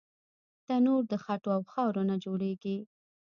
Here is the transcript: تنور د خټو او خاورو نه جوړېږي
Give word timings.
تنور 0.65 1.03
د 1.11 1.13
خټو 1.23 1.49
او 1.55 1.61
خاورو 1.71 2.01
نه 2.09 2.15
جوړېږي 2.23 2.77